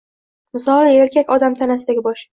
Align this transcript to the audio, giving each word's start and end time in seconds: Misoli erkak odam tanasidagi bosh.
Misoli 0.57 0.97
erkak 1.03 1.29
odam 1.37 1.59
tanasidagi 1.61 2.05
bosh. 2.09 2.29